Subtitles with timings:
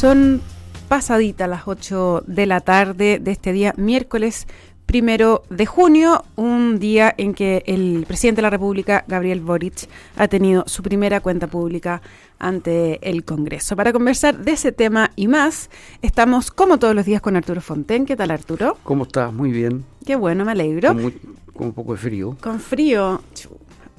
[0.00, 0.40] Son
[0.88, 4.46] pasaditas las 8 de la tarde de este día, miércoles
[4.86, 10.26] primero de junio, un día en que el presidente de la República, Gabriel Boric, ha
[10.26, 12.00] tenido su primera cuenta pública
[12.38, 13.76] ante el Congreso.
[13.76, 15.68] Para conversar de ese tema y más,
[16.00, 18.06] estamos como todos los días con Arturo Fonten.
[18.06, 18.78] ¿Qué tal, Arturo?
[18.82, 19.30] ¿Cómo estás?
[19.34, 19.84] Muy bien.
[20.06, 20.94] Qué bueno, me alegro.
[20.94, 21.12] Con,
[21.52, 22.38] con un poco de frío.
[22.40, 23.20] Con frío.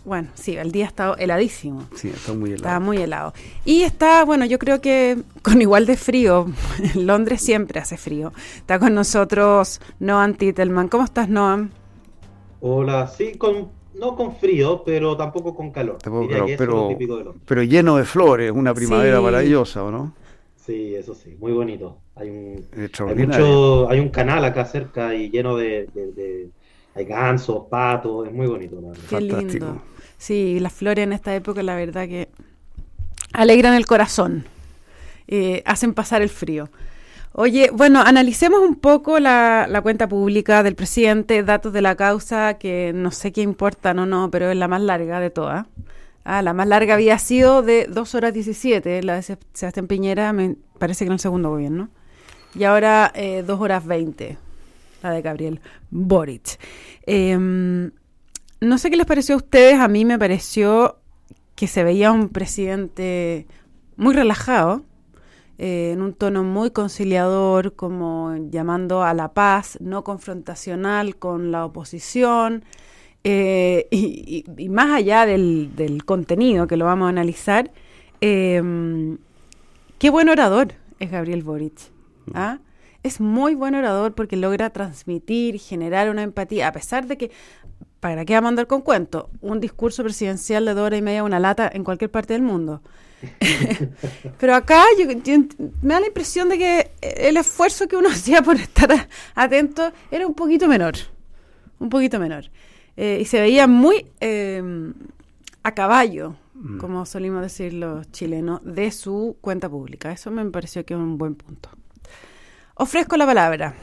[0.04, 1.84] Bueno, sí, el día está heladísimo.
[1.96, 2.68] Sí, está muy helado.
[2.68, 3.34] Está muy helado.
[3.66, 6.48] Y está, bueno, yo creo que con igual de frío.
[6.96, 8.34] En Londres siempre hace frío.
[8.56, 10.88] Está con nosotros Noam Titelman.
[10.88, 11.70] ¿Cómo estás, Noam?
[12.62, 16.00] Hola, sí, con, no con frío, pero tampoco con calor.
[16.00, 16.46] Tampoco, pero,
[16.98, 19.24] pero, pero, lleno de flores, una primavera sí.
[19.24, 20.14] maravillosa, ¿o no?
[20.56, 21.98] Sí, eso sí, muy bonito.
[22.16, 22.66] Hay un,
[23.08, 26.50] hay, mucho, hay un canal acá cerca y lleno de, de, de
[26.94, 28.78] hay gansos, patos, es muy bonito.
[29.10, 29.66] Qué Fantástico.
[29.66, 29.82] lindo.
[30.22, 32.30] Sí, las flores en esta época, la verdad que
[33.34, 34.46] alegran el corazón,
[35.28, 36.70] eh, hacen pasar el frío.
[37.34, 42.92] Oye, bueno, analicemos un poco la, cuenta pública del presidente, datos de la causa, que
[42.94, 45.66] no sé qué importan o no, pero es la más larga de todas.
[46.24, 50.56] Ah, la más larga había sido de 2 horas 17, la de Sebastián Piñera, me
[50.78, 51.90] parece que en el segundo gobierno.
[52.54, 54.38] Y ahora eh, 2 horas 20,
[55.02, 56.60] la de Gabriel Boric.
[57.08, 57.90] Eh,
[58.62, 60.98] no sé qué les pareció a ustedes, a mí me pareció
[61.56, 63.48] que se veía un presidente
[63.98, 64.84] muy relajado,
[65.58, 71.66] eh, en un tono muy conciliador, como llamando a la paz, no confrontacional con la
[71.66, 72.64] oposición,
[73.24, 77.72] eh, y, y, y, más allá del, del, contenido que lo vamos a analizar,
[78.22, 79.18] eh,
[80.00, 81.92] qué buen orador es Gabriel Boric.
[82.34, 82.60] ¿ah?
[83.04, 87.32] Es muy buen orador porque logra transmitir, generar una empatía, a pesar de que
[88.02, 89.30] ¿para qué vamos a andar con cuento?
[89.40, 92.82] Un discurso presidencial de dos horas y media, una lata en cualquier parte del mundo.
[94.40, 95.38] Pero acá yo, yo,
[95.82, 100.28] me da la impresión de que el esfuerzo que uno hacía por estar atento era
[100.28, 100.96] un poquito menor.
[101.80, 102.46] Un poquito menor.
[102.98, 104.92] Eh, y se veía muy eh,
[105.64, 106.80] a caballo, mm.
[106.80, 110.12] como solimos decir los chilenos, de su cuenta pública.
[110.12, 111.70] Eso me pareció que es un buen punto.
[112.76, 113.76] Ofrezco la palabra.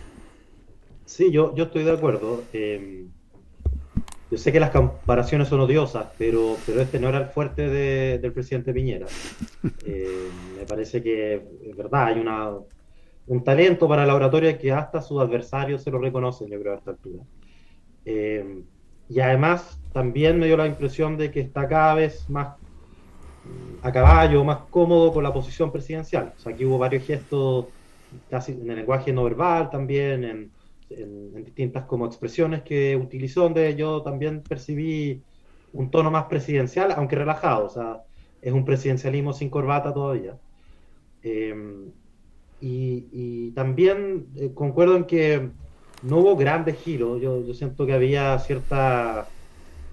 [1.04, 2.42] Sí, yo, yo estoy de acuerdo.
[2.52, 3.06] Eh,
[4.30, 8.18] yo sé que las comparaciones son odiosas, pero, pero este no era el fuerte de,
[8.18, 9.06] del presidente Piñera.
[9.86, 10.28] Eh,
[10.58, 12.50] me parece que es verdad, hay una,
[13.26, 16.76] un talento para la oratoria que hasta sus adversarios se lo reconocen, yo creo, a
[16.76, 17.22] esta altura.
[18.04, 18.62] Eh,
[19.08, 22.56] y además también me dio la impresión de que está cada vez más
[23.82, 26.34] a caballo, más cómodo con la posición presidencial.
[26.36, 27.66] O sea, aquí hubo varios gestos
[28.30, 30.50] casi en el lenguaje no verbal también, en,
[30.90, 35.22] en, en, distintas como expresiones que utilizó, donde yo también percibí
[35.72, 38.02] un tono más presidencial, aunque relajado, o sea,
[38.40, 40.36] es un presidencialismo sin corbata todavía.
[41.22, 41.54] Eh,
[42.60, 45.48] y, y, también eh, concuerdo en que
[46.02, 49.28] no hubo grandes giros, yo, yo siento que había cierta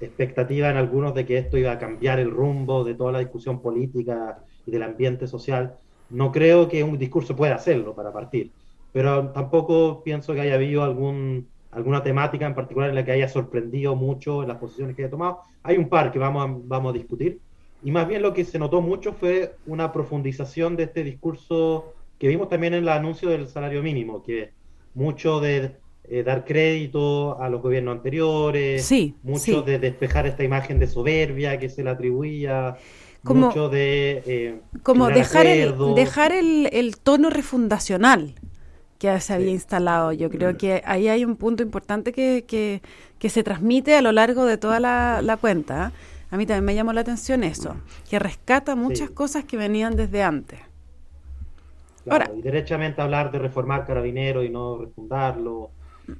[0.02, 3.62] expectativa en algunos de que esto iba a cambiar el rumbo de toda la discusión
[3.62, 5.76] política y del ambiente social.
[6.10, 8.52] No creo que un discurso pueda hacerlo para partir
[8.96, 13.28] pero tampoco pienso que haya habido algún, alguna temática en particular en la que haya
[13.28, 15.42] sorprendido mucho en las posiciones que haya tomado.
[15.64, 17.42] Hay un par que vamos a, vamos a discutir,
[17.84, 22.30] y más bien lo que se notó mucho fue una profundización de este discurso que
[22.30, 24.52] vimos también en el anuncio del salario mínimo, que
[24.94, 25.76] mucho de
[26.06, 29.64] eh, dar crédito a los gobiernos anteriores, sí, mucho sí.
[29.66, 32.78] de despejar esta imagen de soberbia que se le atribuía
[33.26, 38.36] como, mucho de eh, como dejar el, dejar el, el, tono refundacional
[39.00, 40.12] que se había instalado.
[40.14, 42.82] Yo creo que ahí hay un punto importante que, que,
[43.20, 45.92] que se transmite a lo largo de toda la, la, cuenta.
[46.32, 47.76] A mí también me llamó la atención eso,
[48.10, 49.14] que rescata muchas sí.
[49.14, 50.60] cosas que venían desde antes.
[52.04, 55.72] Claro, Ahora, y derechamente hablar de reformar carabineros y no refundarlo,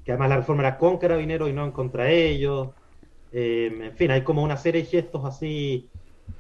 [0.04, 2.70] que además la reforma era con carabineros y no en contra ellos.
[3.32, 5.88] Eh, en fin, hay como una serie de gestos así,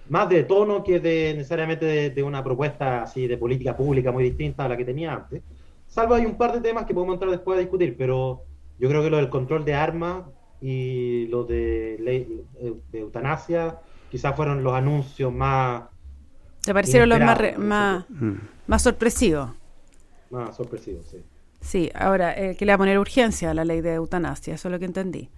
[0.10, 4.24] más de tono que de necesariamente de, de una propuesta así de política pública muy
[4.24, 5.44] distinta a la que tenía antes
[5.96, 8.44] salvo hay un par de temas que podemos entrar después a discutir, pero
[8.78, 10.26] yo creo que lo del control de armas
[10.60, 12.44] y lo de ley
[12.92, 13.80] de eutanasia
[14.12, 15.84] quizás fueron los anuncios más...
[16.64, 18.34] ¿Te parecieron los más, re, más, mm.
[18.68, 19.52] más sorpresivos?
[20.32, 21.24] Más sorpresivos, sí.
[21.62, 24.68] Sí, ahora, eh, que le va a poner urgencia a la ley de eutanasia, eso
[24.68, 25.30] es lo que entendí.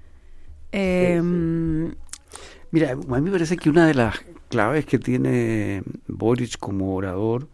[0.71, 2.39] Eh, sí, sí.
[2.71, 7.47] Mira, a mí me parece que una de las claves que tiene Boric como orador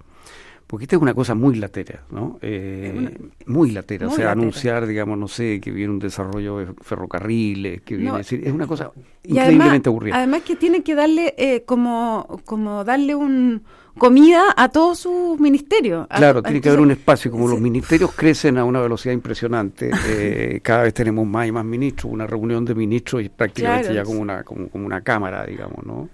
[0.74, 2.40] porque esta es una cosa muy latera, ¿no?
[2.42, 3.12] Eh, una,
[3.46, 4.42] muy latera, muy o sea, latera.
[4.42, 8.48] anunciar, digamos, no sé, que viene un desarrollo de ferrocarriles, que viene, no, es, decir,
[8.48, 8.90] es una cosa
[9.22, 10.16] increíblemente además, aburrida.
[10.18, 13.62] Además que tiene que darle, eh, como, como darle un,
[13.98, 16.08] comida a todos sus ministerios.
[16.08, 17.32] Claro, tiene que haber un espacio.
[17.32, 21.66] Como los ministerios crecen a una velocidad impresionante, eh, cada vez tenemos más y más
[21.66, 22.12] ministros.
[22.12, 26.10] Una reunión de ministros y prácticamente ya como una, como, una cámara, digamos, ¿no?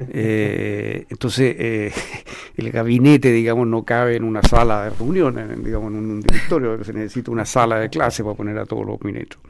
[0.00, 1.92] Eh, entonces, eh,
[2.56, 6.82] el gabinete, digamos, no cabe en una sala de reuniones, digamos, en un directorio.
[6.84, 9.42] Se necesita una sala de clase para poner a todos los ministros.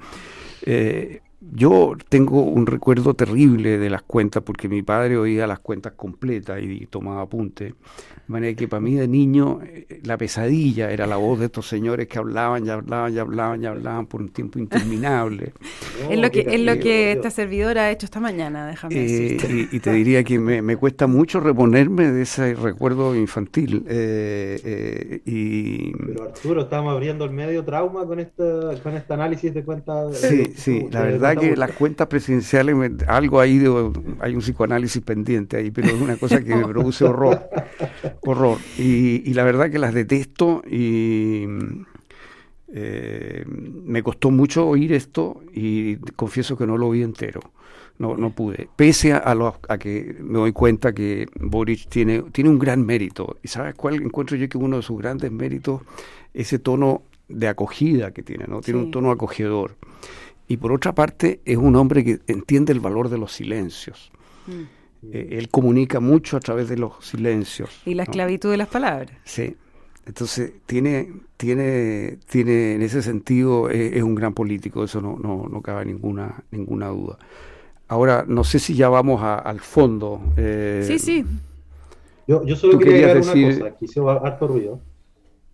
[0.63, 5.95] Eh, yo tengo un recuerdo terrible de las cuentas porque mi padre oía las cuentas
[5.97, 7.73] completas y tomaba apuntes.
[7.73, 11.67] De manera que para mí de niño eh, la pesadilla era la voz de estos
[11.67, 15.55] señores que hablaban y hablaban y hablaban y hablaban por un tiempo interminable.
[16.11, 19.81] es lo que, es lo que esta servidora ha hecho esta mañana, déjame eh, y,
[19.81, 23.85] te diría que me, cuesta mucho reponerme de ese recuerdo infantil.
[23.89, 25.93] Eh, y...
[25.93, 30.19] Pero Arturo, estamos abriendo el medio trauma con, esta, con este análisis de cuentas.
[30.19, 32.75] Sí, sí, la verdad que las cuentas presidenciales,
[33.07, 37.05] algo ahí, de, hay un psicoanálisis pendiente ahí, pero es una cosa que me produce
[37.05, 37.49] horror
[38.23, 38.59] horror.
[38.79, 41.47] Y, la verdad que las detesto y
[42.73, 47.41] eh, me costó mucho oír esto y confieso que no lo oí entero.
[47.99, 48.69] No, no pude.
[48.77, 49.23] Pese a,
[49.69, 53.37] a que me doy cuenta que Boric tiene, tiene un gran mérito.
[53.43, 55.83] ¿Y sabes cuál encuentro yo que uno de sus grandes méritos?
[56.33, 58.63] Ese tono de acogida que tiene, ¿no?
[58.63, 59.77] Tiene un tono acogedor.
[60.51, 64.11] Y por otra parte, es un hombre que entiende el valor de los silencios.
[64.49, 65.13] Mm.
[65.13, 67.71] Eh, él comunica mucho a través de los silencios.
[67.87, 69.13] Y la esclavitud de las palabras.
[69.23, 69.57] Sí.
[70.07, 75.47] Entonces, tiene, tiene, tiene en ese sentido, eh, es un gran político, eso no, no,
[75.49, 77.17] no cabe ninguna, ninguna duda.
[77.87, 80.21] Ahora, no sé si ya vamos al fondo.
[80.37, 81.25] Eh, sí, sí.
[82.27, 84.81] Yo, yo solo quería agregar una cosa, que hizo harto ruido,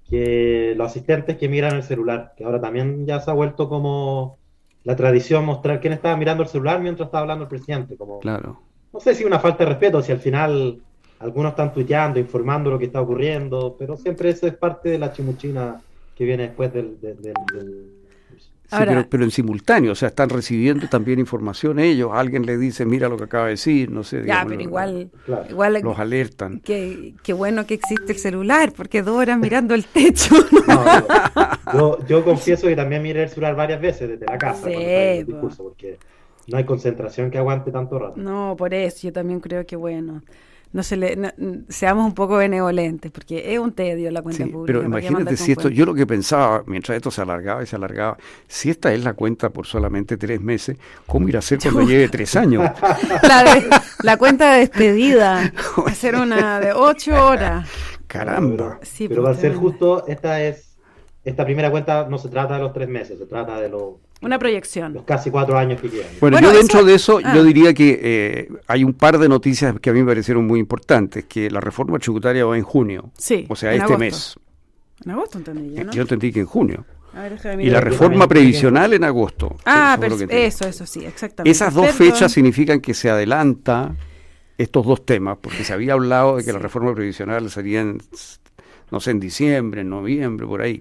[0.09, 4.39] que los asistentes que miran el celular, que ahora también ya se ha vuelto como
[4.87, 7.97] la tradición mostrar quién estaba mirando el celular mientras estaba hablando el presidente.
[7.97, 8.59] Como, claro
[8.97, 10.81] no sé si una falta de respeto, si al final
[11.19, 15.13] algunos están tuiteando, informando lo que está ocurriendo, pero siempre eso es parte de la
[15.13, 15.83] chimuchina
[16.17, 16.97] que viene después del...
[18.69, 18.77] Sí,
[19.09, 23.17] pero, en simultáneo, o sea, están recibiendo también información ellos, alguien le dice, mira lo
[23.17, 24.25] que acaba de decir, no sé.
[24.27, 25.11] Ya, pero igual,
[25.49, 26.61] igual los alertan.
[26.61, 30.35] Qué bueno que existe el celular, porque dos horas mirando el techo.
[31.73, 35.63] yo, yo, confieso que también miré el celular varias veces desde la casa, sí, discurso,
[35.63, 35.99] porque
[36.49, 38.17] no hay concentración que aguante tanto rato.
[38.17, 40.23] No, por eso yo también creo que bueno.
[40.77, 41.17] No se le,
[41.71, 44.67] seamos un poco benevolentes, porque es un tedio la cuenta pública.
[44.67, 48.19] Pero imagínate si esto, yo lo que pensaba, mientras esto se alargaba y se alargaba,
[48.47, 50.77] si esta es la cuenta por solamente tres meses,
[51.07, 52.71] ¿cómo irá a ser cuando lleve tres años?
[53.23, 55.51] La, la cuenta de despedida,
[55.87, 57.67] hacer una de ocho horas.
[58.07, 58.79] Caramba.
[58.83, 60.77] Sí, pero para ser justo, esta es,
[61.25, 64.39] esta primera cuenta no se trata de los tres meses, se trata de los una
[64.39, 64.95] proyección.
[64.95, 66.09] Los casi cuatro años que quedan.
[66.21, 67.43] Bueno, yo dentro de eso, yo ah.
[67.43, 71.25] diría que eh, hay un par de noticias que a mí me parecieron muy importantes,
[71.25, 73.11] que la reforma tributaria va en junio.
[73.19, 73.47] Sí.
[73.49, 74.37] O sea, este mes.
[75.05, 75.93] En agosto entendí yo, ¿no?
[75.93, 76.85] Yo entendí que en junio.
[77.61, 79.57] y la reforma previsional en agosto.
[79.67, 81.51] Ah, pero eso, eso sí, exactamente.
[81.51, 83.95] Esas dos fechas significan que se adelanta
[84.57, 88.01] estos dos temas, porque se había hablado de que la reforma previsional sería en,
[88.91, 90.81] no sé, en diciembre, en noviembre, por ahí.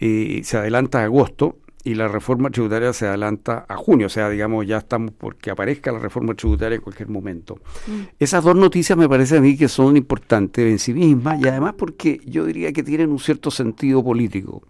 [0.00, 4.28] Y se adelanta a agosto y la reforma tributaria se adelanta a junio, o sea,
[4.28, 7.60] digamos, ya estamos porque aparezca la reforma tributaria en cualquier momento.
[7.86, 8.00] Mm.
[8.18, 11.74] Esas dos noticias me parece a mí que son importantes en sí mismas y además
[11.78, 14.64] porque yo diría que tienen un cierto sentido político.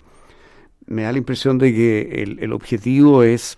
[0.84, 3.56] Me da la impresión de que el, objetivo es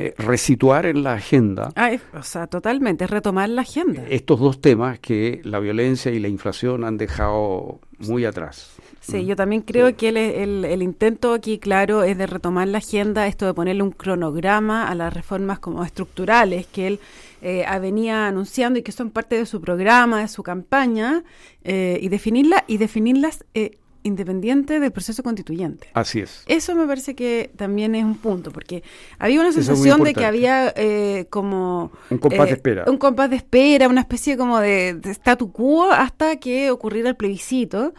[0.00, 1.74] eh, resituar en la agenda.
[2.14, 4.02] O sea, totalmente, retomar la agenda.
[4.08, 8.76] Estos dos temas que la violencia y la inflación han dejado muy atrás.
[9.00, 10.16] Sí, yo también creo que el,
[10.64, 14.94] el, intento aquí, claro, es de retomar la agenda, esto de ponerle un cronograma a
[14.94, 17.00] las reformas como estructurales que él
[17.42, 21.24] eh, venía anunciando y que son parte de su programa, de su campaña,
[21.62, 25.88] eh, y definirla y definirlas eh, independiente del proceso constituyente.
[25.94, 26.44] Así es.
[26.46, 28.82] Eso me parece que también es un punto, porque
[29.18, 31.92] había una sensación de que había eh, como...
[32.10, 32.84] Un compás de espera.
[32.86, 37.16] Un compás de espera, una especie como de, de statu quo hasta que ocurriera el
[37.16, 37.92] plebiscito.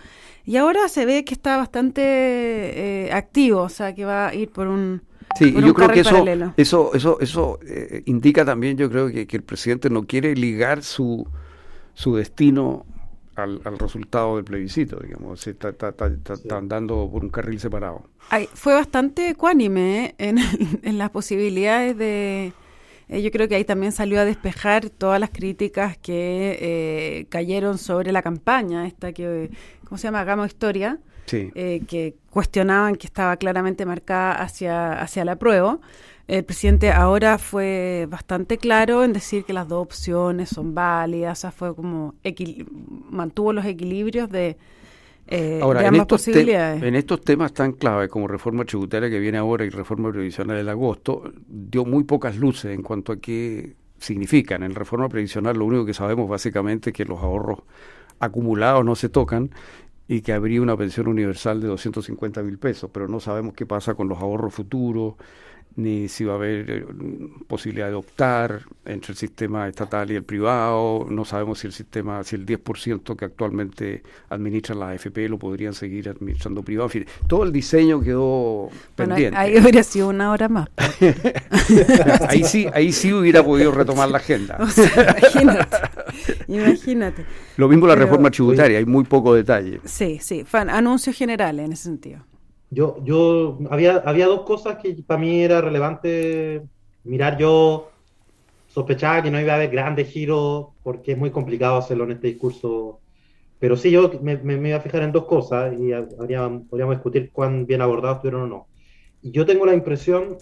[0.45, 4.49] Y ahora se ve que está bastante eh, activo, o sea, que va a ir
[4.49, 5.01] por un...
[5.37, 6.25] Sí, yo creo que eso,
[6.57, 10.83] eso, eso, eso eh, indica también, yo creo que, que, el presidente no quiere ligar
[10.83, 11.25] su,
[11.93, 12.85] su destino
[13.43, 18.03] al, resultado del plebiscito, digamos, se está, está, está, andando por un carril separado.
[18.29, 20.15] Ay, fue bastante ecuánime ¿eh?
[20.17, 20.37] en,
[20.83, 22.53] en las posibilidades de,
[23.09, 28.21] yo creo que ahí también salió a despejar todas las críticas que cayeron sobre la
[28.21, 29.49] campaña, esta que
[29.91, 30.21] ¿cómo se llama?
[30.21, 30.99] Hagamos Historia,
[31.33, 35.79] eh, que cuestionaban que estaba claramente marcada hacia, hacia la prueba.
[36.31, 41.41] El presidente ahora fue bastante claro en decir que las dos opciones son válidas, o
[41.41, 42.15] sea, fue como
[43.09, 44.55] mantuvo los equilibrios de,
[45.27, 49.65] eh, ahora, en estos, en estos temas tan claves como reforma tributaria que viene ahora
[49.65, 54.63] y reforma previsional del agosto, dio muy pocas luces en cuanto a qué significan.
[54.63, 57.59] En reforma previsional lo único que sabemos básicamente es que los ahorros
[58.21, 59.51] acumulados no se tocan
[60.07, 63.95] y que habría una pensión universal de 250 mil pesos, pero no sabemos qué pasa
[63.95, 65.15] con los ahorros futuros,
[65.75, 66.85] ni si va a haber eh,
[67.47, 72.23] posibilidad de optar entre el sistema estatal y el privado, no sabemos si el sistema,
[72.23, 77.05] si el 10% que actualmente administran la AFP lo podrían seguir administrando privado, en fin,
[77.27, 79.37] todo el diseño quedó pendiente.
[79.37, 80.69] Ahí hubiera sido una hora más.
[82.27, 84.57] ahí sí, ahí sí hubiera podido retomar la agenda.
[85.21, 85.77] imagínate,
[86.47, 87.25] imagínate.
[87.57, 89.79] Lo mismo la reforma tributaria, hay muy poco detalle.
[89.85, 92.30] Sí, sí, fue anuncios generales en ese sentido.
[92.71, 96.63] Yo, yo había, había dos cosas que para mí era relevante
[97.03, 97.37] mirar.
[97.37, 97.91] Yo
[98.67, 102.27] sospechaba que no iba a haber grandes giros porque es muy complicado hacerlo en este
[102.27, 103.01] discurso.
[103.59, 107.29] Pero sí, yo me, me, iba a fijar en dos cosas y habría, podríamos discutir
[107.31, 108.67] cuán bien abordados estuvieron o no.
[109.21, 110.37] Y yo tengo la impresión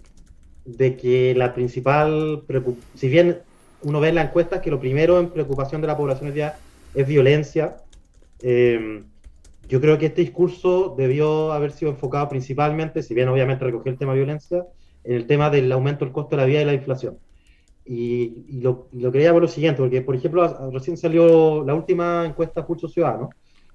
[0.66, 2.44] de que la principal,
[2.94, 3.40] si bien
[3.82, 6.60] uno ve en las encuestas que lo primero en preocupación de la población día
[6.94, 7.78] es violencia,
[8.42, 9.04] eh,
[9.70, 14.00] yo creo que este discurso debió haber sido enfocado principalmente, si bien obviamente recogió el
[14.00, 14.66] tema de violencia,
[15.04, 17.20] en el tema del aumento del costo de la vida y la inflación.
[17.86, 22.66] Y, lo, lo, quería por lo siguiente, porque por ejemplo recién salió la última encuesta
[22.66, 23.30] Pulso Ciudadano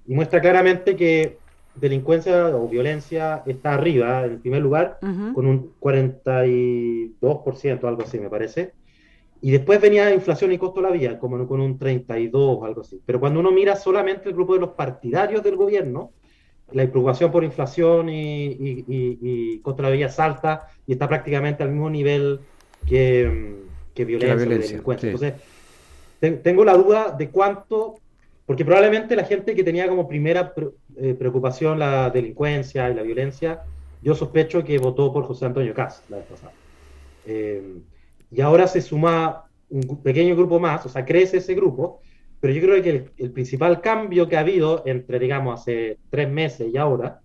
[0.05, 1.37] y muestra claramente que
[1.75, 8.73] delincuencia o violencia está arriba, en primer lugar, con un 42%, algo así me parece,
[9.45, 12.81] y después venía inflación y costo de la vida, como con un 32 o algo
[12.81, 12.99] así.
[13.05, 16.13] Pero cuando uno mira solamente el grupo de los partidarios del gobierno,
[16.71, 21.91] la preocupación por inflación y, costo de la vida salta y está prácticamente al mismo
[21.91, 22.39] nivel
[22.87, 23.57] que,
[23.93, 25.33] que violencia, violencia Entonces,
[26.41, 27.99] tengo la duda de cuánto,
[28.47, 30.55] porque probablemente la gente que tenía como primera
[30.97, 33.61] eh, preocupación la delincuencia y la violencia,
[34.01, 36.51] yo sospecho que votó por José Antonio Caz la vez pasada.
[37.27, 37.61] Eh,
[38.35, 42.01] y ahora se suma un pequeño grupo más, o sea, crece ese grupo,
[42.39, 46.71] pero yo creo que el, principal cambio que ha habido entre, digamos, hace tres meses
[46.71, 47.21] y ahora,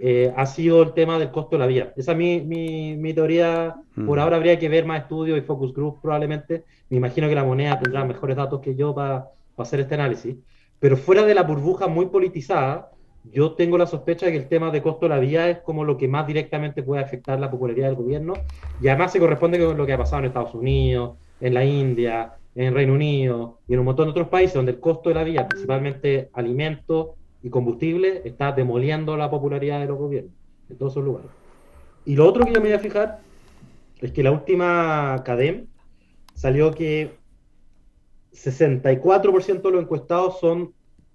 [0.00, 1.92] eh, ha sido el tema del costo de la vida.
[1.96, 3.74] Esa es mi, mi, mi teoría.
[3.94, 4.20] Por mm.
[4.20, 6.64] ahora habría que ver más estudios y focus group probablemente.
[6.88, 10.36] Me imagino que la moneda tendrá mejores datos que yo para hacer este análisis.
[10.78, 12.90] Pero fuera de la burbuja muy politizada,
[13.24, 15.84] yo tengo la sospecha de que el tema de costo de la vida es como
[15.84, 18.32] lo que más directamente puede afectar la popularidad del gobierno
[18.80, 22.34] y además se corresponde con lo que ha pasado en Estados Unidos, en la India,
[22.54, 25.24] en Reino Unido y en un montón de otros países donde el costo de la
[25.24, 27.10] vida, principalmente alimentos
[27.42, 30.32] y combustible, está demoliendo la popularidad de los gobiernos
[30.68, 31.30] en todos esos lugares.
[32.04, 33.20] Y lo otro que yo me voy a fijar
[34.00, 35.66] es que la última CADEM
[36.34, 37.10] salió que
[38.32, 40.72] 64% de los encuestados son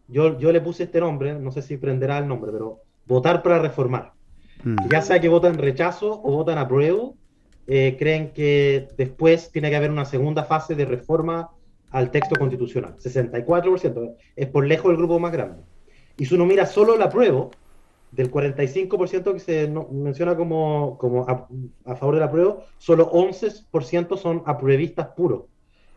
[0.07, 3.59] yo, yo le puse este nombre, no sé si prenderá el nombre, pero votar para
[3.59, 4.13] reformar.
[4.63, 4.75] Mm.
[4.89, 7.15] Ya sea que votan rechazo o votan apruebo,
[7.67, 11.49] eh, creen que después tiene que haber una segunda fase de reforma
[11.91, 12.95] al texto constitucional.
[12.97, 15.63] 64% es por lejos el grupo más grande.
[16.17, 17.51] Y si uno mira solo el apruebo,
[18.11, 25.07] del 45% que se menciona como, como a, favor del apruebo, solo 11% son apruebistas
[25.07, 25.43] puros.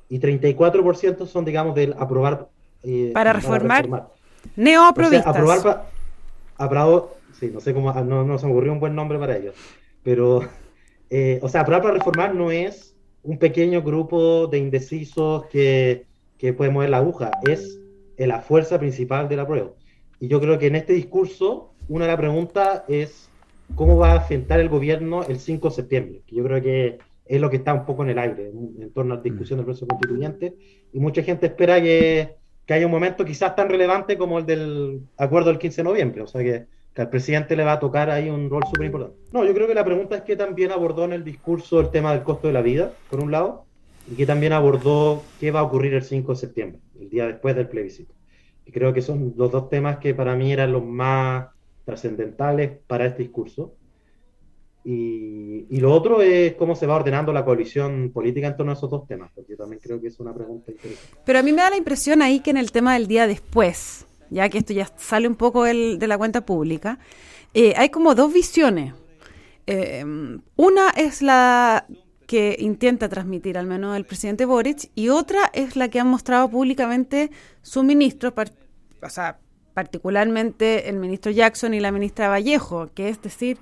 [0.08, 2.48] Y 34% son, digamos, del aprobar
[3.12, 4.08] para, reformar,
[4.56, 5.26] neoprovistas.
[5.26, 5.62] aprobar
[6.56, 6.88] para,
[7.38, 9.54] sí, no sé cómo, no, no, se me ocurrió un buen nombre para ellos,
[10.02, 10.40] pero,
[11.11, 16.06] eh, o sea, aprobar para reformar no es un pequeño grupo de indecisos que,
[16.38, 17.80] que puede mover la aguja, es
[18.16, 19.76] la fuerza principal del apruebo.
[20.20, 23.28] Y yo creo que en este discurso, una de las preguntas es
[23.75, 27.40] cómo va a enfrentar el gobierno el 5 de septiembre, que yo creo que es
[27.40, 29.87] lo que está un poco en el aire en, torno a la discusión del proceso
[29.87, 30.54] constituyente,
[30.92, 32.38] y mucha gente espera que
[32.68, 36.20] que haya un momento quizás tan relevante como el del acuerdo del 15 de noviembre,
[36.20, 36.66] o sea que,
[36.98, 39.16] al presidente le va a tocar ahí un rol súper importante.
[39.32, 42.12] No, yo creo que la pregunta es que también abordó en el discurso el tema
[42.12, 43.64] del costo de la vida, por un lado,
[44.10, 47.56] y que también abordó qué va a ocurrir el 5 de septiembre, el día después
[47.56, 48.12] del plebiscito.
[48.66, 51.46] Y creo que son los dos temas que para mí eran los más
[51.87, 53.72] trascendentales para este discurso.
[54.85, 58.90] Y, lo otro es cómo se va ordenando la coalición política en torno a esos
[58.90, 61.16] dos temas, porque yo también creo que es una pregunta interesante.
[61.25, 64.06] Pero a mí me da la impresión ahí que en el tema del día después,
[64.30, 66.99] ya que esto ya sale un poco de la cuenta pública,
[67.54, 68.94] eh, hay como dos visiones.
[69.66, 70.04] Eh,
[70.56, 71.87] una es la
[72.26, 76.50] que intenta transmitir al menos el presidente Boric y otra es la que han mostrado
[76.50, 77.30] públicamente
[77.62, 78.35] su ministro,
[79.02, 79.38] o sea,
[79.73, 83.58] particularmente el ministro Jackson y la ministra Vallejo, que es decir,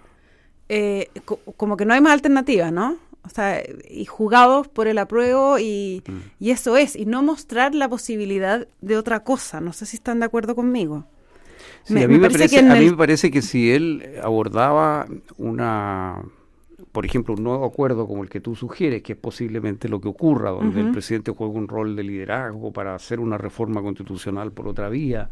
[0.68, 1.11] eh,
[1.56, 2.96] como que no hay más alternativa, ¿no?
[3.25, 6.44] O sea, y jugados por el apruebo y, mm.
[6.44, 9.61] y eso es, y no mostrar la posibilidad de otra cosa.
[9.61, 11.06] No sé si están de acuerdo conmigo.
[11.85, 15.06] Sí, a, mí me parece, a mí me parece que si él abordaba
[15.37, 16.23] una
[16.96, 20.08] por ejemplo, un nuevo acuerdo como el que tú sugieres, que es posiblemente lo que
[20.08, 24.66] ocurra, donde el presidente juega un rol de liderazgo para hacer una reforma constitucional por
[24.66, 25.28] otra vía,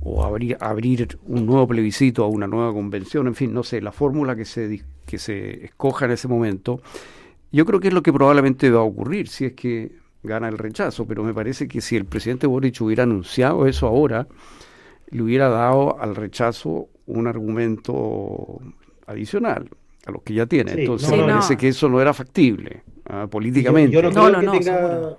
[0.00, 3.92] o abrir, abrir un nuevo plebiscito a una nueva convención, en fin, no sé, la
[3.92, 6.80] fórmula que se, que se escoja en ese momento,
[7.52, 10.56] yo creo que es lo que probablemente va a ocurrir, si es que gana el
[10.56, 14.28] rechazo, pero me parece que si el presidente Boric hubiera anunciado eso ahora,
[15.10, 18.62] le hubiera dado al rechazo un argumento
[19.06, 19.68] adicional
[20.06, 20.72] a los que ya tiene.
[20.72, 23.92] Entonces me parece que eso no era factible ah, políticamente.
[23.92, 25.16] Yo, no, creo que tenga,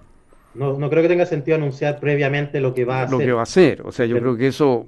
[0.56, 3.12] no, creo que tenga sentido anunciar previamente lo que va a hacer.
[3.12, 3.82] Lo que va a hacer.
[3.84, 4.86] O sea, yo creo que eso,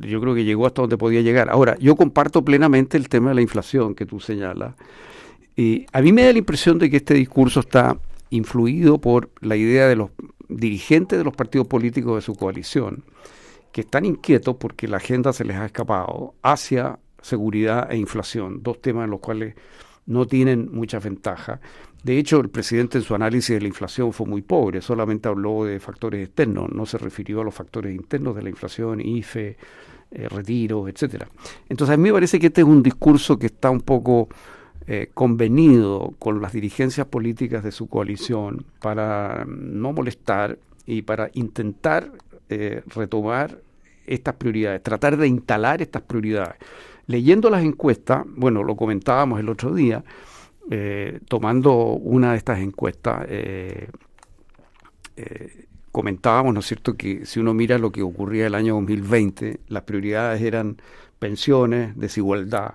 [0.00, 1.50] yo creo que llegó hasta donde podía llegar.
[1.50, 4.74] Ahora, yo comparto plenamente el tema de la inflación que tú señalas.
[5.56, 7.96] Y a mí me da la impresión de que este discurso está
[8.30, 10.10] influido por la idea de los
[10.48, 13.04] dirigentes de los partidos políticos de su coalición,
[13.72, 18.80] que están inquietos porque la agenda se les ha escapado hacia seguridad e inflación, dos
[18.80, 19.54] temas en los cuales
[20.06, 21.60] no tienen mucha ventaja.
[22.02, 25.64] De hecho, el presidente en su análisis de la inflación fue muy pobre, solamente habló
[25.64, 29.56] de factores externos, no se refirió a los factores internos de la inflación, IFE,
[30.10, 31.26] eh, retiros, etcétera.
[31.68, 34.28] Entonces, a mí me parece que este es un discurso que está un poco
[34.86, 42.12] eh, convenido con las dirigencias políticas de su coalición para no molestar y para intentar
[42.50, 43.58] eh, retomar
[44.06, 46.56] estas prioridades, tratar de instalar estas prioridades.
[47.06, 50.04] Leyendo las encuestas, bueno, lo comentábamos el otro día,
[50.70, 53.88] eh, tomando una de estas encuestas, eh,
[55.16, 59.60] eh, comentábamos, ¿no es cierto?, que si uno mira lo que ocurría el año 2020,
[59.68, 60.78] las prioridades eran
[61.18, 62.74] pensiones, desigualdad,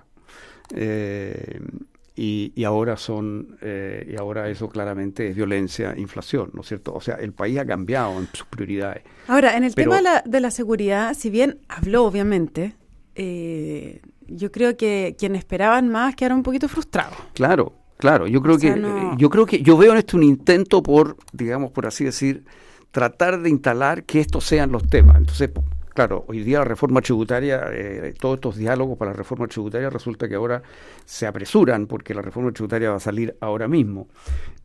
[2.14, 6.94] y, ahora son, y ahora eso claramente es violencia, inflación, ¿no es cierto?
[6.94, 9.02] O sea, el país ha cambiado en sus prioridades.
[9.26, 12.74] Ahora, en el tema de la, de la, seguridad, si bien habló, obviamente,
[13.14, 17.16] eh, yo creo que quienes esperaban más quedaron un poquito frustrados.
[17.34, 18.26] Claro, claro.
[18.26, 18.74] Yo creo que
[19.16, 22.44] yo creo que yo veo en esto un intento por, digamos, por así decir,
[22.90, 25.16] tratar de instalar que estos sean los temas.
[25.16, 25.50] Entonces,
[25.94, 30.28] claro, hoy día la reforma tributaria, eh, todos estos diálogos para la reforma tributaria resulta
[30.28, 30.62] que ahora
[31.04, 34.08] se apresuran porque la reforma tributaria va a salir ahora mismo.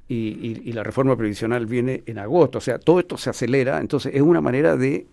[0.07, 4.13] Y, y la reforma previsional viene en agosto, o sea, todo esto se acelera, entonces
[4.13, 5.07] es una manera de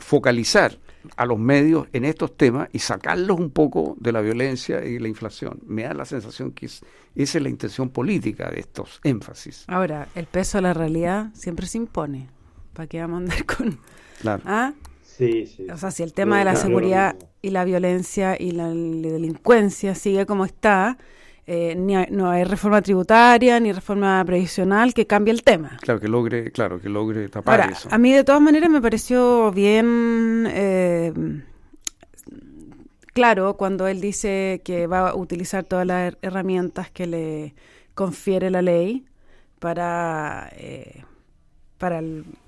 [0.00, 0.78] focalizar
[1.16, 5.08] a los medios en estos temas y sacarlos un poco de la violencia y la
[5.08, 5.60] inflación.
[5.66, 6.84] Me da la sensación que esa
[7.14, 9.64] es la intención política de estos énfasis.
[9.68, 12.28] Ahora, el peso de la realidad siempre se impone.
[12.74, 13.78] ¿Para qué vamos a andar con...?
[14.20, 14.42] Claro.
[14.44, 14.72] ¿Ah?
[15.02, 15.66] Sí, sí.
[15.70, 20.26] O sea, si el tema de la seguridad y la violencia y la delincuencia sigue
[20.26, 20.98] como está,
[21.52, 25.78] eh, ni no hay reforma tributaria ni reforma previsional que cambie el tema.
[25.80, 27.88] Claro, que logre, claro, que logre tapar Ahora, eso.
[27.90, 31.12] A mí de todas maneras me pareció bien eh,
[33.12, 37.54] claro cuando él dice que va a utilizar todas las herramientas que le
[37.94, 39.04] confiere la ley
[39.58, 41.02] para, eh,
[41.78, 42.00] para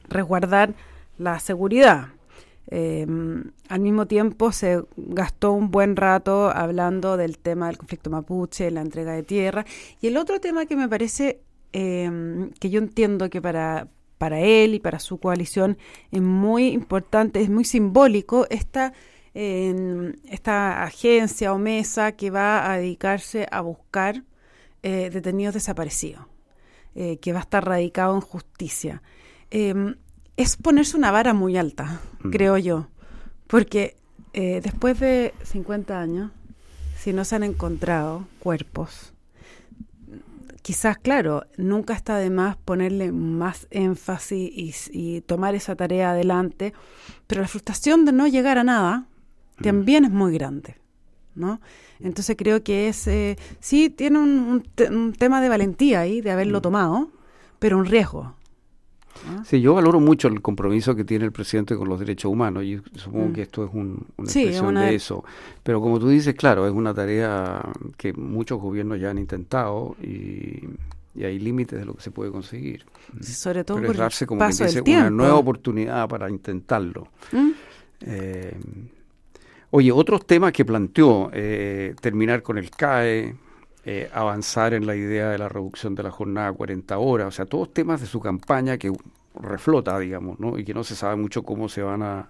[0.08, 0.74] resguardar
[1.18, 2.10] la seguridad.
[2.68, 3.06] Eh,
[3.68, 8.80] al mismo tiempo se gastó un buen rato hablando del tema del conflicto mapuche, la
[8.80, 9.64] entrega de tierra.
[10.00, 11.40] Y el otro tema que me parece
[11.72, 15.78] em, que yo entiendo que para, para él y para su coalición
[16.10, 18.92] es muy importante, es muy simbólico esta,
[19.34, 24.24] esta agencia o mesa que va a dedicarse a buscar
[24.82, 26.26] eh, detenidos desaparecidos,
[26.94, 29.02] eh, que va a estar radicado en justicia.
[30.36, 32.30] Es ponerse una vara muy alta, mm.
[32.30, 32.88] creo yo,
[33.46, 33.96] porque
[34.32, 36.30] eh, después de 50 años,
[36.98, 39.12] si no se han encontrado cuerpos,
[40.62, 46.72] quizás, claro, nunca está de más ponerle más énfasis y, tomar esa tarea adelante,
[47.26, 49.06] pero la frustración de no llegar a nada
[49.58, 49.62] mm.
[49.62, 50.76] también es muy grande,
[51.34, 51.60] ¿no?
[52.00, 56.58] Entonces creo que es, eh, sí, tiene un, un, tema de valentía ahí, de haberlo
[56.58, 56.62] mm.
[56.62, 57.10] tomado,
[57.58, 58.34] pero un riesgo.
[59.28, 59.42] ¿Ah?
[59.44, 62.80] Sí, yo valoro mucho el compromiso que tiene el presidente con los derechos humanos y
[62.94, 63.32] supongo mm.
[63.32, 65.24] que esto es un, una expresión de eso.
[65.62, 67.62] Pero como tú dices, claro, es una tarea
[67.96, 70.68] que muchos gobiernos ya han intentado y,
[71.22, 72.86] hay límites de lo que se puede conseguir.
[73.20, 77.08] sobre todo Pero por darse como que dice una nueva oportunidad para intentarlo.
[77.32, 77.50] ¿Mm?
[78.00, 78.56] Eh,
[79.70, 83.36] oye, otros temas que planteó, eh, terminar con el CAE,
[83.84, 87.30] eh, avanzar en la idea de la reducción de la jornada a 40 horas, o
[87.32, 88.92] sea, todos temas de su campaña que
[89.40, 90.58] reflota, digamos, ¿no?
[90.58, 92.28] y que no se sabe mucho cómo se van a,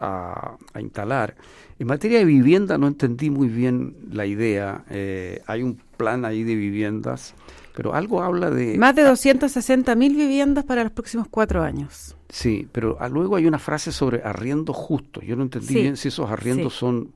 [0.00, 1.36] a, instalar.
[1.78, 4.84] En materia de vivienda no entendí muy bien la idea.
[4.90, 7.34] Eh, hay un plan ahí de viviendas,
[7.74, 8.76] pero algo habla de...
[8.76, 12.16] Más de 260 mil viviendas para los próximos cuatro años.
[12.28, 15.24] Sí, pero luego hay una frase sobre arriendos justos.
[15.24, 17.12] Yo no entendí bien si esos arriendos son,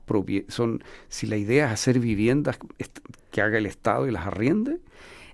[0.49, 2.59] son, si la idea es hacer viviendas
[3.35, 4.77] que haga el Estado y las arriende.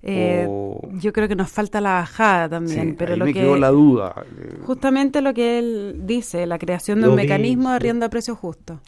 [0.02, 0.48] Eh,
[0.94, 4.26] yo creo que nos falta la bajada también, pero lo me que quedó la duda.
[4.66, 8.80] Justamente lo que él dice, la creación de un mecanismo de arriendo a precio justo.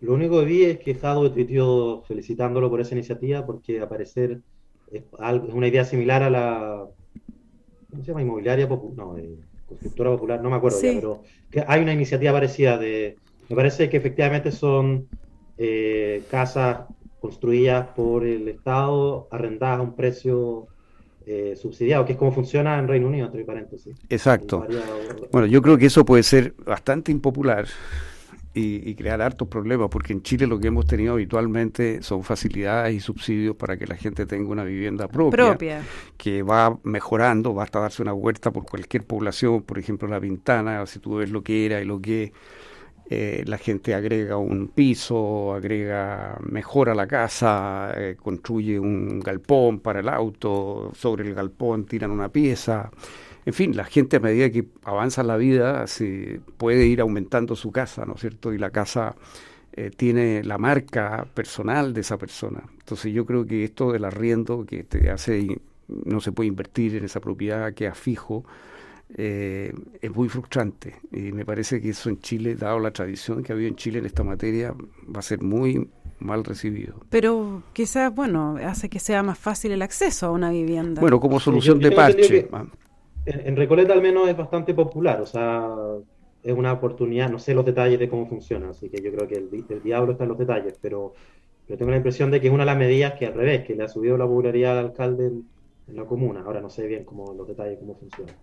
[0.00, 4.40] Lo único que vi es que Jado tuiteó felicitándolo por esa iniciativa porque al parecer
[4.90, 5.02] es,
[5.52, 6.86] una idea similar a la
[7.90, 8.22] ¿cómo se llama?
[8.22, 9.36] inmobiliaria popular, no, eh,
[9.68, 13.16] constructora popular, no me acuerdo ya, pero que hay una iniciativa parecida de
[13.50, 15.06] me parece que efectivamente son
[15.58, 16.86] eh, casas
[17.20, 20.68] construidas por el Estado, arrendadas a un precio
[21.26, 23.96] eh, subsidiado, que es como funciona en Reino Unido, entre paréntesis.
[24.08, 24.66] Exacto.
[25.30, 27.66] Bueno, yo creo que eso puede ser bastante impopular
[28.54, 33.00] y, crear hartos problemas, porque en Chile lo que hemos tenido habitualmente son facilidades y
[33.00, 35.82] subsidios para que la gente tenga una vivienda propia, propia.
[36.16, 40.98] que va mejorando, basta darse una vuelta por cualquier población, por ejemplo la Pintana, si
[40.98, 42.32] tú ves lo que era y lo que
[43.10, 50.00] eh, la gente agrega un piso, agrega, mejora la casa, eh, construye un galpón para
[50.00, 52.90] el auto, sobre el galpón tiran una pieza.
[53.46, 57.72] En fin, la gente a medida que avanza la vida se puede ir aumentando su
[57.72, 58.52] casa, ¿no es cierto?
[58.52, 59.16] Y la casa
[59.72, 62.62] eh, tiene la marca personal de esa persona.
[62.78, 67.04] Entonces yo creo que esto del arriendo que te hace no se puede invertir en
[67.04, 68.44] esa propiedad, queda fijo,
[69.16, 73.52] eh, es muy frustrante y me parece que eso en Chile, dado la tradición que
[73.52, 76.94] ha habido en Chile en esta materia, va a ser muy mal recibido.
[77.10, 81.00] Pero quizás, bueno, hace que sea más fácil el acceso a una vivienda.
[81.00, 82.48] Bueno, como solución de parche.
[83.26, 85.68] En, Recoleta al menos es bastante popular, o sea,
[86.42, 89.34] es una oportunidad, no sé los detalles de cómo funciona, así que yo creo que
[89.36, 91.12] el, diablo está en los detalles, pero,
[91.66, 93.74] pero, tengo la impresión de que es una de las medidas que al revés, que
[93.74, 95.44] le ha subido la popularidad al alcalde en,
[95.88, 96.42] la comuna.
[96.44, 98.34] Ahora no sé bien cómo los detalles, cómo funciona.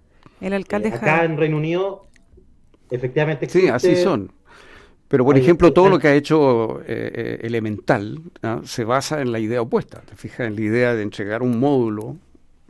[0.41, 2.07] El alcalde eh, Acá en Reino Unido,
[2.89, 4.31] efectivamente Sí, así son.
[5.07, 8.19] Pero, por ejemplo, todo lo que ha hecho eh, eh, Elemental
[8.63, 10.01] se basa en la idea opuesta.
[10.01, 12.17] Te fijas en la idea de entregar un módulo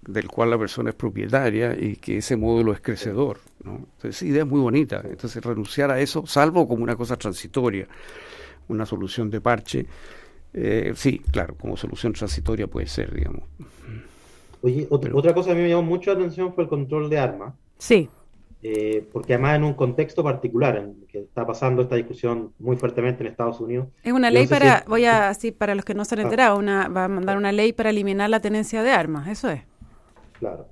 [0.06, 3.40] del cual la persona es propietaria y que ese módulo es crecedor.
[3.64, 3.78] ¿no?
[3.78, 5.02] Entonces, esa idea es muy bonita.
[5.10, 7.88] Entonces, renunciar a eso, salvo como una cosa transitoria,
[8.68, 9.86] una solución de parche,
[10.96, 13.44] sí, claro, como solución transitoria puede ser, digamos.
[14.66, 17.54] Oye, otra cosa que me llamó mucho la atención fue el control de armas.
[17.78, 18.10] Sí.
[18.64, 23.22] Eh, porque además en un contexto particular, en que está pasando esta discusión muy fuertemente
[23.22, 23.90] en Estados Unidos.
[24.02, 26.24] Es una ley para, voy a así para los que no se han ah.
[26.24, 29.62] enterado, una, va a mandar una ley para eliminar la tenencia de armas, eso es.
[30.40, 30.66] Claro.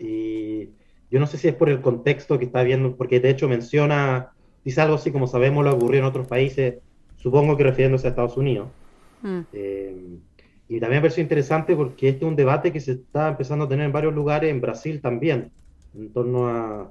[0.00, 0.70] y
[1.08, 4.32] yo no sé si es por el contexto que está viendo, porque de hecho menciona,
[4.64, 6.78] dice algo así como sabemos lo ocurrió en otros países,
[7.16, 8.70] supongo que refiriéndose a Estados Unidos.
[9.22, 9.40] Mm.
[9.52, 10.18] Eh,
[10.68, 13.68] y también me pareció interesante porque este es un debate que se está empezando a
[13.68, 15.50] tener en varios lugares, en Brasil también,
[15.94, 16.90] en torno a,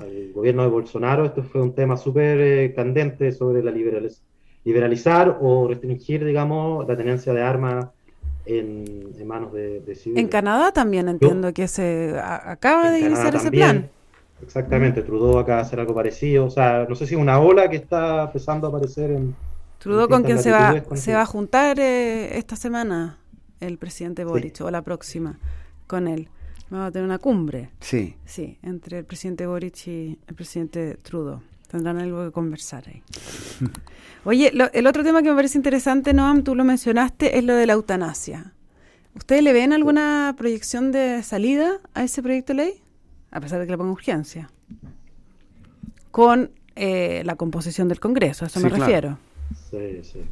[0.00, 1.24] al gobierno de Bolsonaro.
[1.24, 3.72] Esto fue un tema súper eh, candente sobre la
[4.64, 7.88] liberalizar o restringir, digamos, la tenencia de armas
[8.46, 10.22] en, manos de, civiles.
[10.22, 13.90] En Canadá también entiendo que se acaba de iniciar ese plan.
[14.42, 16.46] Exactamente, Trudeau acaba de hacer algo parecido.
[16.46, 19.34] O sea, no sé si una ola que está empezando a aparecer en,
[19.82, 23.18] Trudeau con quien se va, se va a juntar eh, esta semana
[23.58, 25.40] el presidente Boric o la próxima
[25.88, 26.28] con él.
[26.72, 27.70] Va a tener una cumbre.
[27.80, 28.14] Sí.
[28.24, 31.40] Sí, entre el presidente Boric y el presidente Trudeau.
[31.68, 33.02] Tendrán algo que conversar ahí.
[34.24, 37.66] Oye, el otro tema que me parece interesante, Noam, tú lo mencionaste, es lo de
[37.66, 38.52] la eutanasia.
[39.16, 42.82] ¿Ustedes le ven alguna proyección de salida a ese proyecto de ley?
[43.32, 44.48] A pesar de que le ponga urgencia.
[46.12, 49.18] Con eh, la composición del Congreso, a eso me refiero.
[49.70, 50.24] Sí, sí.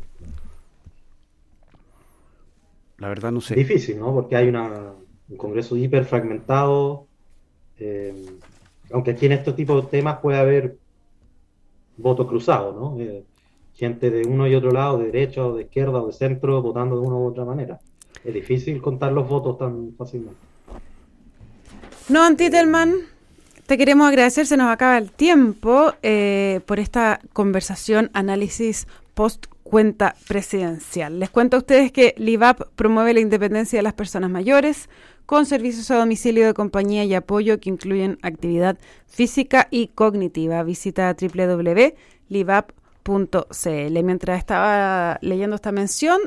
[2.99, 3.55] La verdad no sé.
[3.55, 4.13] Difícil, ¿no?
[4.13, 4.93] Porque hay una,
[5.29, 7.07] un Congreso hiper fragmentado.
[7.79, 8.27] Eh,
[8.93, 10.77] aunque aquí en estos tipos de temas puede haber
[11.97, 13.01] votos cruzados, ¿no?
[13.01, 13.25] Eh,
[13.75, 17.01] gente de uno y otro lado, de derecha o de izquierda o de centro, votando
[17.01, 17.81] de una u otra manera.
[18.23, 20.39] Es difícil contar los votos tan fácilmente.
[22.11, 22.97] No, Antitelman,
[23.67, 30.17] te queremos agradecer, se nos acaba el tiempo eh, por esta conversación, análisis post cuenta
[30.27, 31.21] presidencial.
[31.21, 34.89] Les cuento a ustedes que LIVAP promueve la independencia de las personas mayores
[35.27, 40.63] con servicios a domicilio de compañía y apoyo que incluyen actividad física y cognitiva.
[40.65, 41.15] Visita
[43.05, 44.05] www.livap.cl.
[44.05, 46.21] Mientras estaba leyendo esta mención,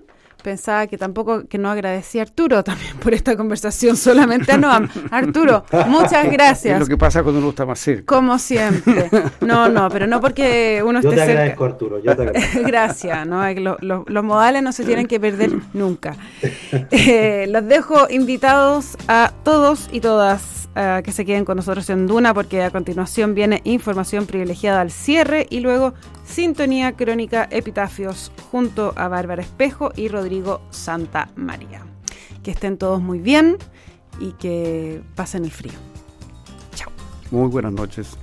[0.44, 4.90] pensaba que tampoco que no agradecía a Arturo también por esta conversación, solamente a Noam.
[5.12, 6.74] Arturo, muchas gracias.
[6.76, 8.14] Es lo que pasa cuando uno está más cerca.
[8.14, 9.10] Como siempre.
[9.42, 12.00] No, no, pero no porque uno yo esté te agradezco, Arturo.
[12.00, 12.60] Yo te agradezco.
[12.66, 13.28] gracias.
[13.28, 13.44] ¿no?
[13.80, 16.16] los modales no se tienen que perder nunca.
[16.92, 22.08] Eh, los dejo invitados a todos y todas a que se queden con nosotros en
[22.08, 25.94] Duna porque a continuación viene información privilegiada al cierre y luego
[26.26, 31.86] Sintonía Crónica Epitafios junto a Bárbara Espejo y Rodrigo Santa María.
[32.44, 33.58] Que estén todos muy bien
[34.20, 35.74] y que pasen el frío.
[36.76, 36.92] Chao.
[37.32, 38.18] Muy buenas noches.